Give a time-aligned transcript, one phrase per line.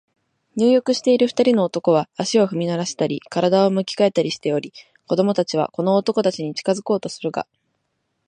[0.55, 4.73] 入浴している二人の男は、足を踏みならしたり、身体を向き変えたりしており、
[5.05, 7.45] 子供たちはこの男たちに近づこうとするが、